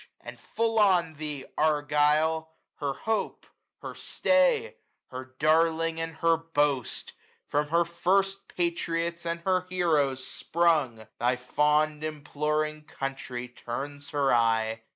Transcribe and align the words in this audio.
And 0.19 0.39
full 0.39 0.79
on 0.79 1.13
thee, 1.13 1.45
Argyll, 1.59 2.49
Her 2.77 2.93
hope, 2.93 3.45
her 3.83 3.93
stay, 3.93 4.77
her 5.11 5.35
darling, 5.37 5.99
and 6.01 6.15
her 6.15 6.35
boast. 6.37 7.13
From 7.45 7.67
her 7.67 7.85
first 7.85 8.47
patriots 8.47 9.27
and 9.27 9.41
her 9.41 9.67
heroes 9.69 10.25
sprung. 10.25 11.05
Thy 11.19 11.35
fond 11.35 12.03
imploring 12.03 12.85
Country 12.85 13.47
turns 13.47 14.09
her 14.09 14.33
eye;•. 14.33 14.79